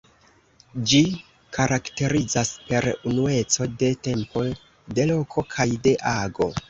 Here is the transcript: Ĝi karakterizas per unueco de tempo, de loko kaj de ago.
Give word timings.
Ĝi 0.91 1.01
karakterizas 1.57 2.51
per 2.69 2.87
unueco 3.11 3.67
de 3.83 3.91
tempo, 4.09 4.45
de 4.97 5.07
loko 5.13 5.45
kaj 5.57 5.69
de 5.89 5.95
ago. 6.15 6.51